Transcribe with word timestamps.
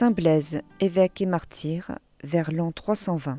Saint 0.00 0.12
Blaise, 0.12 0.62
évêque 0.80 1.20
et 1.20 1.26
martyr, 1.26 1.98
vers 2.24 2.52
l'an 2.52 2.72
320. 2.72 3.38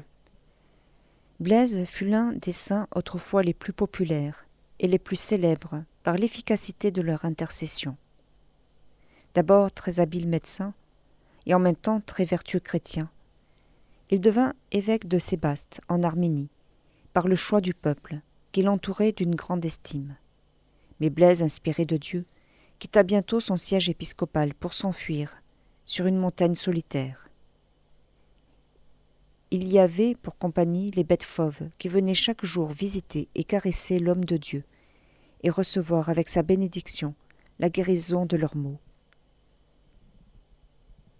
Blaise 1.39 1.85
fut 1.85 2.05
l'un 2.05 2.33
des 2.33 2.51
saints 2.51 2.87
autrefois 2.93 3.41
les 3.41 3.55
plus 3.55 3.73
populaires 3.73 4.45
et 4.77 4.87
les 4.87 4.99
plus 4.99 5.15
célèbres 5.15 5.83
par 6.03 6.17
l'efficacité 6.17 6.91
de 6.91 7.01
leur 7.01 7.25
intercession. 7.25 7.97
D'abord 9.33 9.71
très 9.71 9.99
habile 9.99 10.27
médecin 10.27 10.75
et 11.47 11.55
en 11.55 11.59
même 11.59 11.75
temps 11.75 11.99
très 11.99 12.25
vertueux 12.25 12.59
chrétien, 12.59 13.09
il 14.11 14.21
devint 14.21 14.53
évêque 14.71 15.07
de 15.07 15.17
Sébaste 15.17 15.81
en 15.87 16.03
Arménie 16.03 16.51
par 17.11 17.27
le 17.27 17.35
choix 17.35 17.61
du 17.61 17.73
peuple 17.73 18.19
qui 18.51 18.61
l'entourait 18.61 19.13
d'une 19.13 19.33
grande 19.33 19.65
estime. 19.65 20.15
Mais 20.99 21.09
Blaise, 21.09 21.41
inspiré 21.41 21.85
de 21.85 21.97
Dieu, 21.97 22.23
quitta 22.77 23.01
bientôt 23.01 23.39
son 23.39 23.57
siège 23.57 23.89
épiscopal 23.89 24.53
pour 24.53 24.75
s'enfuir 24.75 25.41
sur 25.85 26.05
une 26.05 26.17
montagne 26.17 26.55
solitaire. 26.55 27.29
Il 29.49 29.67
y 29.67 29.79
avait 29.79 30.15
pour 30.15 30.37
compagnie 30.37 30.91
les 30.91 31.03
bêtes 31.03 31.23
fauves 31.23 31.69
qui 31.77 31.89
venaient 31.89 32.13
chaque 32.13 32.45
jour 32.45 32.69
visiter 32.69 33.27
et 33.35 33.43
caresser 33.43 33.99
l'homme 33.99 34.23
de 34.23 34.37
Dieu 34.37 34.63
et 35.43 35.49
recevoir 35.49 36.09
avec 36.09 36.29
sa 36.29 36.43
bénédiction 36.43 37.15
la 37.59 37.69
guérison 37.69 38.25
de 38.25 38.37
leurs 38.37 38.55
maux. 38.55 38.79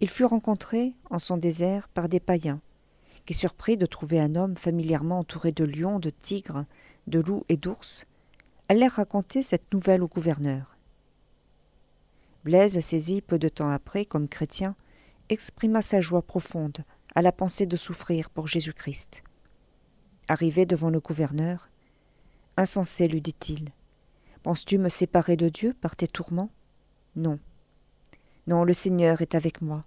Il 0.00 0.08
fut 0.08 0.24
rencontré 0.24 0.94
en 1.10 1.18
son 1.18 1.36
désert 1.36 1.88
par 1.88 2.08
des 2.08 2.20
païens 2.20 2.60
qui, 3.24 3.34
surpris 3.34 3.76
de 3.76 3.86
trouver 3.86 4.18
un 4.18 4.34
homme 4.34 4.56
familièrement 4.56 5.20
entouré 5.20 5.52
de 5.52 5.64
lions, 5.64 6.00
de 6.00 6.10
tigres, 6.10 6.64
de 7.06 7.20
loups 7.20 7.44
et 7.48 7.56
d'ours, 7.56 8.06
allèrent 8.68 8.94
raconter 8.94 9.42
cette 9.42 9.72
nouvelle 9.72 10.02
au 10.02 10.08
gouverneur. 10.08 10.76
Blaise 12.44 12.80
saisi 12.80 13.22
peu 13.22 13.38
de 13.38 13.48
temps 13.48 13.68
après 13.68 14.04
comme 14.04 14.28
chrétien, 14.28 14.74
exprima 15.28 15.82
sa 15.82 16.00
joie 16.00 16.22
profonde 16.22 16.84
à 17.14 17.22
la 17.22 17.32
pensée 17.32 17.66
de 17.66 17.76
souffrir 17.76 18.30
pour 18.30 18.48
Jésus-Christ. 18.48 19.22
Arrivé 20.28 20.66
devant 20.66 20.90
le 20.90 21.00
gouverneur, 21.00 21.68
Insensé, 22.58 23.08
lui 23.08 23.22
dit-il, 23.22 23.70
penses-tu 24.42 24.76
me 24.76 24.90
séparer 24.90 25.36
de 25.36 25.48
Dieu 25.48 25.74
par 25.80 25.96
tes 25.96 26.06
tourments? 26.06 26.50
Non. 27.16 27.38
Non, 28.46 28.64
le 28.64 28.74
Seigneur 28.74 29.22
est 29.22 29.34
avec 29.34 29.62
moi. 29.62 29.86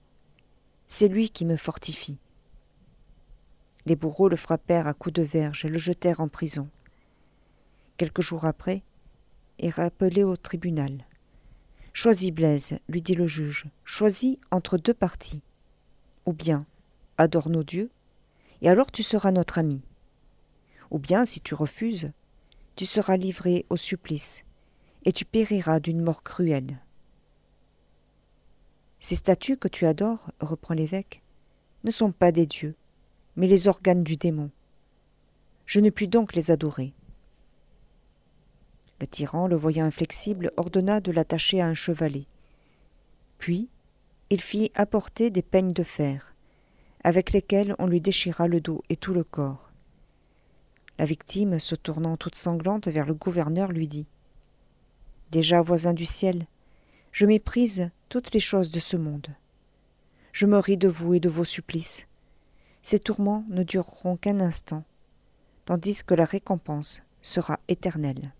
C'est 0.87 1.07
lui 1.07 1.29
qui 1.29 1.45
me 1.45 1.57
fortifie. 1.57 2.17
Les 3.85 3.95
bourreaux 3.95 4.29
le 4.29 4.35
frappèrent 4.35 4.87
à 4.87 4.95
coups 4.95 5.13
de 5.13 5.21
verge 5.21 5.65
et 5.65 5.69
le 5.69 5.77
jetèrent 5.77 6.21
en 6.21 6.27
prison. 6.27 6.67
Quelques 7.97 8.21
jours 8.21 8.45
après, 8.45 8.81
est 9.59 9.69
rappelé 9.69 10.23
au 10.23 10.35
tribunal. 10.35 11.05
Choisis, 11.97 12.31
Blaise, 12.31 12.77
lui 12.89 13.01
dit 13.01 13.15
le 13.15 13.25
juge, 13.25 13.67
choisis 13.85 14.35
entre 14.51 14.77
deux 14.77 14.93
partis. 14.93 15.41
Ou 16.25 16.33
bien, 16.33 16.65
adore 17.17 17.49
nos 17.49 17.63
dieux, 17.63 17.89
et 18.61 18.67
alors 18.67 18.91
tu 18.91 19.01
seras 19.01 19.31
notre 19.31 19.59
ami. 19.59 19.81
Ou 20.91 20.99
bien, 20.99 21.23
si 21.23 21.39
tu 21.39 21.53
refuses, 21.53 22.11
tu 22.75 22.85
seras 22.85 23.15
livré 23.15 23.65
au 23.69 23.77
supplice, 23.77 24.43
et 25.05 25.13
tu 25.13 25.23
périras 25.23 25.79
d'une 25.79 26.01
mort 26.01 26.21
cruelle. 26.21 26.81
Ces 28.99 29.15
statues 29.15 29.55
que 29.55 29.69
tu 29.69 29.85
adores, 29.85 30.31
reprend 30.41 30.73
l'évêque, 30.73 31.23
ne 31.85 31.91
sont 31.91 32.11
pas 32.11 32.33
des 32.33 32.45
dieux, 32.45 32.75
mais 33.37 33.47
les 33.47 33.69
organes 33.69 34.03
du 34.03 34.17
démon. 34.17 34.51
Je 35.65 35.79
ne 35.79 35.91
puis 35.91 36.09
donc 36.09 36.35
les 36.35 36.51
adorer. 36.51 36.93
Le 38.99 39.07
tyran, 39.07 39.47
le 39.47 39.55
voyant 39.55 39.85
inflexible, 39.85 40.51
ordonna 40.57 41.01
de 41.01 41.11
l'attacher 41.11 41.61
à 41.61 41.67
un 41.67 41.73
chevalet. 41.73 42.27
Puis, 43.37 43.69
il 44.29 44.41
fit 44.41 44.71
apporter 44.75 45.29
des 45.29 45.41
peignes 45.41 45.73
de 45.73 45.83
fer, 45.83 46.33
avec 47.03 47.31
lesquels 47.31 47.75
on 47.77 47.87
lui 47.87 48.01
déchira 48.01 48.47
le 48.47 48.61
dos 48.61 48.81
et 48.89 48.95
tout 48.95 49.13
le 49.13 49.23
corps. 49.23 49.71
La 50.97 51.05
victime, 51.05 51.59
se 51.59 51.75
tournant 51.75 52.15
toute 52.15 52.35
sanglante 52.35 52.87
vers 52.87 53.05
le 53.05 53.13
gouverneur, 53.13 53.71
lui 53.71 53.87
dit 53.87 54.07
Déjà, 55.31 55.61
voisin 55.61 55.93
du 55.93 56.05
ciel, 56.05 56.47
je 57.11 57.25
méprise 57.25 57.91
toutes 58.07 58.33
les 58.33 58.39
choses 58.39 58.71
de 58.71 58.79
ce 58.79 58.95
monde. 58.95 59.27
Je 60.31 60.45
me 60.45 60.57
ris 60.57 60.77
de 60.77 60.87
vous 60.87 61.13
et 61.13 61.19
de 61.19 61.29
vos 61.29 61.45
supplices. 61.45 62.07
Ces 62.81 62.99
tourments 62.99 63.45
ne 63.49 63.63
dureront 63.63 64.15
qu'un 64.15 64.39
instant, 64.39 64.83
tandis 65.65 66.03
que 66.03 66.13
la 66.13 66.25
récompense 66.25 67.03
sera 67.21 67.59
éternelle. 67.67 68.33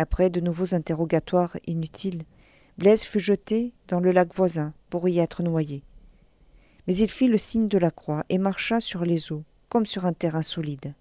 Après 0.00 0.30
de 0.30 0.40
nouveaux 0.40 0.74
interrogatoires 0.74 1.58
inutiles, 1.66 2.22
Blaise 2.78 3.02
fut 3.02 3.20
jeté 3.20 3.74
dans 3.86 4.00
le 4.00 4.12
lac 4.12 4.34
voisin 4.34 4.72
pour 4.88 5.06
y 5.10 5.18
être 5.18 5.42
noyé. 5.42 5.82
Mais 6.86 6.96
il 6.96 7.10
fit 7.10 7.28
le 7.28 7.36
signe 7.36 7.68
de 7.68 7.76
la 7.76 7.90
croix 7.90 8.24
et 8.30 8.38
marcha 8.38 8.80
sur 8.80 9.04
les 9.04 9.30
eaux, 9.30 9.44
comme 9.68 9.84
sur 9.84 10.06
un 10.06 10.14
terrain 10.14 10.40
solide. 10.40 10.94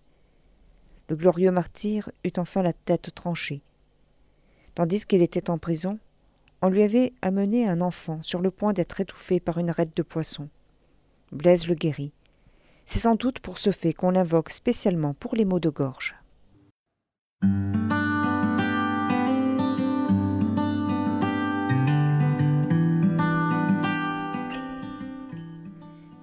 Le 1.07 1.15
glorieux 1.15 1.49
martyr 1.49 2.11
eut 2.25 2.33
enfin 2.35 2.61
la 2.61 2.73
tête 2.73 3.15
tranchée. 3.15 3.61
Tandis 4.75 5.05
qu'il 5.05 5.21
était 5.21 5.49
en 5.49 5.57
prison, 5.57 5.97
on 6.61 6.67
lui 6.67 6.83
avait 6.83 7.13
amené 7.21 7.69
un 7.69 7.79
enfant 7.79 8.21
sur 8.21 8.41
le 8.41 8.51
point 8.51 8.73
d'être 8.73 8.99
étouffé 8.99 9.39
par 9.39 9.59
une 9.59 9.71
raide 9.71 9.93
de 9.95 10.03
poissons. 10.03 10.49
Blaise 11.31 11.69
le 11.69 11.75
guérit. 11.75 12.11
C'est 12.83 12.99
sans 12.99 13.15
doute 13.15 13.39
pour 13.39 13.59
ce 13.59 13.71
fait 13.71 13.93
qu'on 13.93 14.11
l'invoque 14.11 14.49
spécialement 14.49 15.13
pour 15.13 15.37
les 15.37 15.45
maux 15.45 15.61
de 15.61 15.69
gorge. 15.69 16.17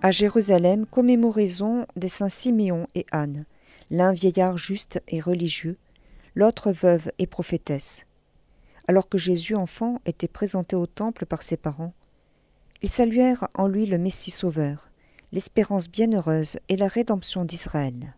À 0.06 0.12
Jérusalem, 0.12 0.86
commémoraison 0.86 1.84
des 1.96 2.06
saints 2.06 2.28
Siméon 2.28 2.86
et 2.94 3.06
Anne, 3.10 3.44
l'un 3.90 4.12
vieillard 4.12 4.56
juste 4.56 5.02
et 5.08 5.20
religieux, 5.20 5.76
l'autre 6.36 6.70
veuve 6.70 7.10
et 7.18 7.26
prophétesse. 7.26 8.06
Alors 8.86 9.08
que 9.08 9.18
Jésus 9.18 9.56
enfant 9.56 10.00
était 10.06 10.28
présenté 10.28 10.76
au 10.76 10.86
temple 10.86 11.26
par 11.26 11.42
ses 11.42 11.56
parents, 11.56 11.92
ils 12.82 12.88
saluèrent 12.88 13.48
en 13.54 13.66
lui 13.66 13.84
le 13.84 13.98
Messie 13.98 14.30
sauveur, 14.30 14.90
l'espérance 15.32 15.88
bienheureuse 15.88 16.60
et 16.68 16.76
la 16.76 16.86
rédemption 16.86 17.44
d'Israël. 17.44 18.14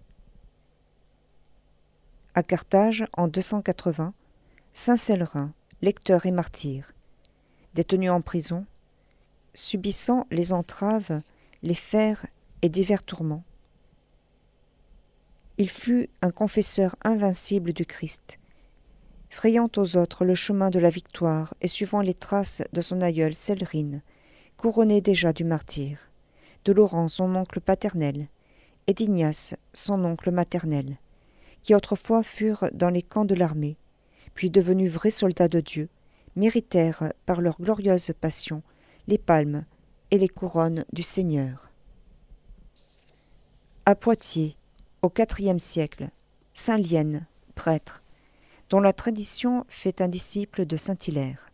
À 2.34 2.42
Carthage, 2.42 3.06
en 3.14 3.28
280, 3.28 4.12
Saint 4.74 4.98
Célerin, 4.98 5.54
lecteur 5.80 6.26
et 6.26 6.32
martyr, 6.32 6.92
détenu 7.72 8.10
en 8.10 8.20
prison, 8.20 8.66
subissant 9.54 10.26
les 10.30 10.52
entraves, 10.52 11.22
les 11.62 11.74
fers 11.74 12.26
et 12.62 12.68
divers 12.68 13.02
tourments, 13.02 13.44
il 15.56 15.68
fut 15.68 16.08
un 16.22 16.30
confesseur 16.30 16.94
invincible 17.02 17.72
du 17.72 17.84
Christ, 17.84 18.38
frayant 19.28 19.68
aux 19.76 19.96
autres 19.96 20.24
le 20.24 20.36
chemin 20.36 20.70
de 20.70 20.78
la 20.78 20.90
victoire 20.90 21.54
et 21.60 21.66
suivant 21.66 22.00
les 22.00 22.14
traces 22.14 22.62
de 22.72 22.80
son 22.80 23.00
aïeul 23.00 23.34
Célerine, 23.34 24.02
couronné 24.56 25.00
déjà 25.00 25.32
du 25.32 25.44
martyr 25.44 26.10
de 26.64 26.72
Laurent, 26.72 27.08
son 27.08 27.34
oncle 27.34 27.60
paternel, 27.60 28.28
et 28.86 28.94
d'Ignace, 28.94 29.56
son 29.72 30.04
oncle 30.04 30.30
maternel, 30.30 30.98
qui 31.62 31.74
autrefois 31.74 32.22
furent 32.22 32.68
dans 32.72 32.90
les 32.90 33.02
camps 33.02 33.24
de 33.24 33.34
l'armée, 33.34 33.76
puis 34.34 34.50
devenus 34.50 34.92
vrais 34.92 35.10
soldats 35.10 35.48
de 35.48 35.60
Dieu, 35.60 35.88
méritèrent 36.36 37.12
par 37.26 37.40
leur 37.40 37.58
glorieuse 37.60 38.12
passion 38.20 38.62
les 39.06 39.18
palmes 39.18 39.64
et 40.10 40.18
les 40.18 40.28
couronnes 40.28 40.84
du 40.92 41.02
Seigneur. 41.02 41.70
À 43.86 43.94
Poitiers, 43.94 44.56
au 45.02 45.12
IVe 45.16 45.58
siècle, 45.58 46.10
Saint 46.54 46.78
Lienne, 46.78 47.26
prêtre, 47.54 48.02
dont 48.70 48.80
la 48.80 48.92
tradition 48.92 49.64
fait 49.68 50.00
un 50.00 50.08
disciple 50.08 50.66
de 50.66 50.76
Saint 50.76 50.98
Hilaire. 51.06 51.50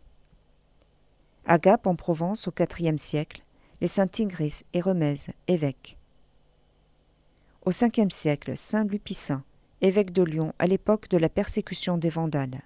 À 1.45 1.57
Gap 1.59 1.87
en 1.87 1.95
Provence 1.95 2.47
au 2.47 2.53
IVe 2.79 2.97
siècle, 2.97 3.43
les 3.81 3.87
saints 3.87 4.07
Tigris 4.07 4.63
et 4.73 4.81
Remèze, 4.81 5.29
évêques. 5.47 5.97
Au 7.65 7.71
Ve 7.71 8.09
siècle, 8.09 8.55
saint 8.57 8.83
Lupicin, 8.83 9.43
évêque 9.81 10.11
de 10.11 10.23
Lyon 10.23 10.53
à 10.59 10.67
l'époque 10.67 11.09
de 11.09 11.17
la 11.17 11.29
persécution 11.29 11.97
des 11.97 12.09
Vandales. 12.09 12.61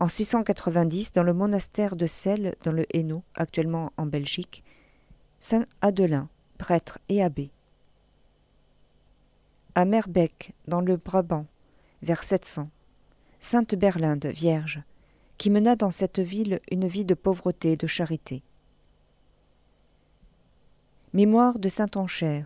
En 0.00 0.06
690, 0.06 1.12
dans 1.12 1.24
le 1.24 1.34
monastère 1.34 1.96
de 1.96 2.06
Celles, 2.06 2.54
dans 2.62 2.70
le 2.70 2.86
Hainaut, 2.94 3.24
actuellement 3.34 3.92
en 3.96 4.06
Belgique, 4.06 4.62
saint 5.40 5.66
Adelin, 5.80 6.28
prêtre 6.56 6.98
et 7.08 7.22
abbé. 7.22 7.50
À 9.74 9.84
Merbeck, 9.84 10.54
dans 10.68 10.80
le 10.80 10.96
Brabant, 10.96 11.46
vers 12.02 12.22
700, 12.22 12.70
sainte 13.40 13.74
Berlinde, 13.74 14.26
vierge, 14.26 14.82
qui 15.36 15.50
mena 15.50 15.74
dans 15.74 15.90
cette 15.90 16.20
ville 16.20 16.60
une 16.70 16.86
vie 16.86 17.04
de 17.04 17.14
pauvreté 17.14 17.72
et 17.72 17.76
de 17.76 17.86
charité. 17.88 18.42
Mémoire 21.12 21.58
de 21.58 21.68
Saint-Ancher, 21.68 22.44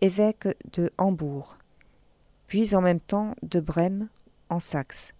évêque 0.00 0.48
de 0.72 0.90
Hambourg, 0.96 1.58
puis 2.46 2.74
en 2.74 2.80
même 2.80 3.00
temps 3.00 3.34
de 3.42 3.60
Brême, 3.60 4.08
en 4.48 4.60
Saxe, 4.60 5.12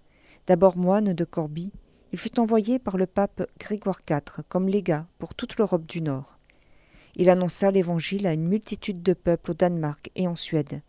d'abord 0.50 0.76
moine 0.76 1.12
de 1.12 1.24
Corbie, 1.24 1.70
il 2.10 2.18
fut 2.18 2.40
envoyé 2.40 2.80
par 2.80 2.96
le 2.96 3.06
pape 3.06 3.46
Grégoire 3.60 4.00
IV 4.10 4.42
comme 4.48 4.66
légat 4.66 5.06
pour 5.20 5.32
toute 5.36 5.56
l'Europe 5.58 5.86
du 5.86 6.02
Nord. 6.02 6.40
Il 7.14 7.30
annonça 7.30 7.70
l'Évangile 7.70 8.26
à 8.26 8.32
une 8.32 8.48
multitude 8.48 9.00
de 9.00 9.12
peuples 9.12 9.52
au 9.52 9.54
Danemark 9.54 10.10
et 10.16 10.26
en 10.26 10.34
Suède. 10.34 10.82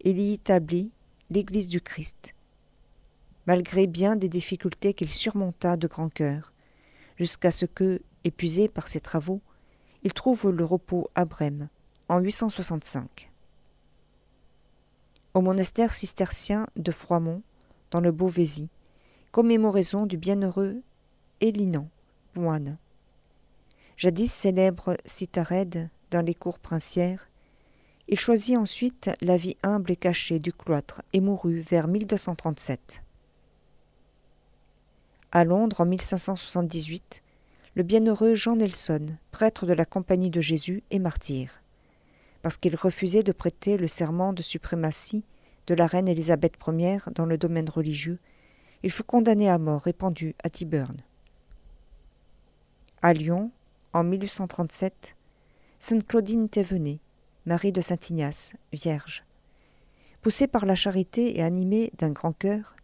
Il 0.00 0.18
y 0.18 0.32
établit 0.32 0.92
l'Église 1.28 1.68
du 1.68 1.82
Christ. 1.82 2.34
Malgré 3.46 3.86
bien 3.86 4.16
des 4.16 4.30
difficultés 4.30 4.94
qu'il 4.94 5.12
surmonta 5.12 5.76
de 5.76 5.88
grand 5.88 6.08
cœur, 6.08 6.54
jusqu'à 7.18 7.50
ce 7.50 7.66
que, 7.66 8.00
épuisé 8.24 8.66
par 8.66 8.88
ses 8.88 9.00
travaux, 9.00 9.42
il 10.04 10.14
trouve 10.14 10.48
le 10.50 10.64
repos 10.64 11.10
à 11.14 11.26
Brême 11.26 11.68
en 12.08 12.18
865. 12.18 13.30
Au 15.34 15.42
monastère 15.42 15.92
cistercien 15.92 16.66
de 16.76 16.92
Froimont, 16.92 17.42
dans 17.90 18.00
le 18.00 18.10
Beauvaisis, 18.10 18.70
commémoraison 19.36 20.06
du 20.06 20.16
bienheureux 20.16 20.80
Élinan, 21.42 21.90
moine. 22.36 22.78
Jadis 23.98 24.32
célèbre 24.32 24.96
Citared 25.04 25.90
dans 26.10 26.22
les 26.22 26.32
cours 26.32 26.58
princières, 26.58 27.28
il 28.08 28.18
choisit 28.18 28.56
ensuite 28.56 29.10
la 29.20 29.36
vie 29.36 29.58
humble 29.62 29.92
et 29.92 29.96
cachée 29.96 30.38
du 30.38 30.54
cloître 30.54 31.02
et 31.12 31.20
mourut 31.20 31.60
vers 31.60 31.86
1237. 31.86 33.02
À 35.32 35.44
Londres, 35.44 35.82
en 35.82 35.84
1578, 35.84 37.22
le 37.74 37.82
bienheureux 37.82 38.34
Jean 38.34 38.56
Nelson, 38.56 39.04
prêtre 39.32 39.66
de 39.66 39.74
la 39.74 39.84
Compagnie 39.84 40.30
de 40.30 40.40
Jésus, 40.40 40.82
est 40.90 40.98
martyr, 40.98 41.60
parce 42.40 42.56
qu'il 42.56 42.74
refusait 42.74 43.22
de 43.22 43.32
prêter 43.32 43.76
le 43.76 43.86
serment 43.86 44.32
de 44.32 44.40
suprématie 44.40 45.24
de 45.66 45.74
la 45.74 45.86
reine 45.86 46.08
Élisabeth 46.08 46.54
Ier 46.66 47.00
dans 47.14 47.26
le 47.26 47.36
domaine 47.36 47.68
religieux 47.68 48.18
il 48.86 48.92
fut 48.92 49.02
condamné 49.02 49.50
à 49.50 49.58
mort 49.58 49.88
et 49.88 49.96
à 50.44 50.48
Tyburn. 50.48 50.96
À 53.02 53.12
Lyon, 53.12 53.50
en 53.92 54.04
1837, 54.04 55.16
Sainte 55.80 56.06
Claudine 56.06 56.48
Thévenet, 56.48 57.00
Marie 57.46 57.72
de 57.72 57.80
Saint 57.80 57.98
Ignace, 58.08 58.54
vierge. 58.72 59.24
Poussée 60.22 60.46
par 60.46 60.66
la 60.66 60.76
charité 60.76 61.36
et 61.36 61.42
animée 61.42 61.90
d'un 61.98 62.12
grand 62.12 62.32
cœur, 62.32 62.76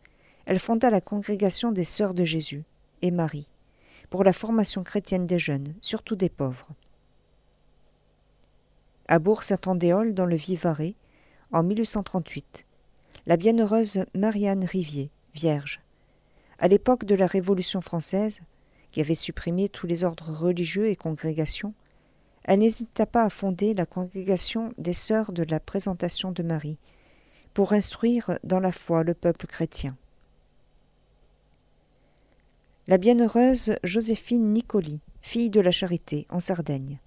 elle 0.44 0.58
fonda 0.58 0.90
la 0.90 1.00
congrégation 1.00 1.70
des 1.70 1.84
Sœurs 1.84 2.14
de 2.14 2.24
Jésus 2.24 2.64
et 3.00 3.12
Marie 3.12 3.46
pour 4.10 4.24
la 4.24 4.32
formation 4.32 4.82
chrétienne 4.82 5.26
des 5.26 5.38
jeunes, 5.38 5.72
surtout 5.80 6.16
des 6.16 6.30
pauvres. 6.30 6.70
À 9.06 9.20
Bourg-Saint-Andéol, 9.20 10.14
dans 10.14 10.26
le 10.26 10.34
Vivarais, 10.34 10.96
en 11.52 11.62
1838, 11.62 12.66
la 13.26 13.36
bienheureuse 13.36 14.04
Marianne 14.16 14.64
Rivier, 14.64 15.12
vierge. 15.32 15.81
À 16.62 16.68
l'époque 16.68 17.04
de 17.06 17.16
la 17.16 17.26
Révolution 17.26 17.80
française, 17.80 18.42
qui 18.92 19.00
avait 19.00 19.16
supprimé 19.16 19.68
tous 19.68 19.88
les 19.88 20.04
ordres 20.04 20.32
religieux 20.32 20.86
et 20.86 20.94
congrégations, 20.94 21.74
elle 22.44 22.60
n'hésita 22.60 23.04
pas 23.04 23.24
à 23.24 23.30
fonder 23.30 23.74
la 23.74 23.84
congrégation 23.84 24.72
des 24.78 24.92
Sœurs 24.92 25.32
de 25.32 25.42
la 25.42 25.58
Présentation 25.58 26.30
de 26.30 26.44
Marie, 26.44 26.78
pour 27.52 27.72
instruire 27.72 28.38
dans 28.44 28.60
la 28.60 28.70
foi 28.70 29.02
le 29.02 29.12
peuple 29.12 29.48
chrétien. 29.48 29.96
La 32.86 32.96
bienheureuse 32.96 33.74
Joséphine 33.82 34.52
Nicoli, 34.52 35.00
fille 35.20 35.50
de 35.50 35.60
la 35.60 35.72
Charité, 35.72 36.28
en 36.30 36.38
Sardaigne. 36.38 37.00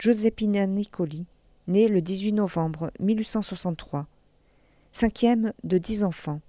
Giuseppina 0.00 0.66
Nicoli, 0.66 1.28
née 1.68 1.86
le 1.86 2.02
18 2.02 2.32
novembre 2.32 2.90
1863, 2.98 4.08
cinquième 4.90 5.52
de 5.62 5.78
dix 5.78 6.02
enfants, 6.02 6.40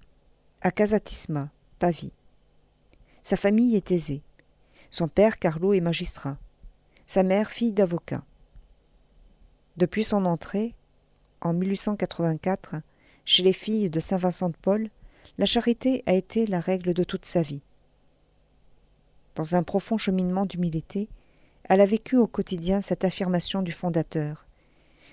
à 0.61 0.71
Casatisma, 0.71 1.51
Pavie. 1.79 2.11
Sa 3.21 3.37
famille 3.37 3.75
est 3.75 3.91
aisée. 3.91 4.21
Son 4.91 5.07
père, 5.07 5.39
Carlo, 5.39 5.73
est 5.73 5.81
magistrat. 5.81 6.37
Sa 7.05 7.23
mère, 7.23 7.49
fille 7.49 7.73
d'avocat. 7.73 8.23
Depuis 9.77 10.03
son 10.03 10.25
entrée, 10.25 10.75
en 11.41 11.53
1884, 11.53 12.75
chez 13.23 13.43
les 13.43 13.53
filles 13.53 13.89
de 13.89 13.99
Saint-Vincent 13.99 14.49
de 14.49 14.57
Paul, 14.61 14.89
la 15.37 15.45
charité 15.45 16.03
a 16.05 16.13
été 16.13 16.45
la 16.45 16.59
règle 16.59 16.93
de 16.93 17.03
toute 17.03 17.25
sa 17.25 17.41
vie. 17.41 17.61
Dans 19.35 19.55
un 19.55 19.63
profond 19.63 19.97
cheminement 19.97 20.45
d'humilité, 20.45 21.07
elle 21.63 21.81
a 21.81 21.85
vécu 21.85 22.17
au 22.17 22.27
quotidien 22.27 22.81
cette 22.81 23.05
affirmation 23.05 23.61
du 23.61 23.71
fondateur. 23.71 24.47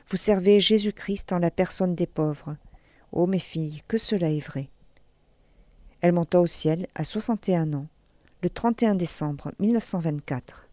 Vous 0.09 0.17
servez 0.17 0.59
Jésus-Christ 0.59 1.33
en 1.33 1.39
la 1.39 1.51
personne 1.51 1.95
des 1.95 2.07
pauvres. 2.07 2.57
Ô 3.13 3.27
mes 3.27 3.39
filles, 3.39 3.83
que 3.87 3.99
cela 3.99 4.31
est 4.31 4.41
vrai. 4.41 4.69
Elle 6.07 6.13
monta 6.13 6.41
au 6.41 6.47
ciel 6.47 6.87
à 6.95 7.03
61 7.03 7.75
ans, 7.75 7.89
le 8.41 8.49
31 8.49 8.95
décembre 8.95 9.51
1924. 9.59 10.66